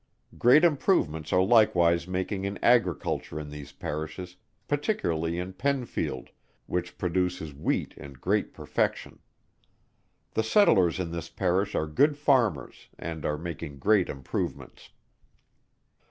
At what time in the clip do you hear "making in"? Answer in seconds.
2.07-2.57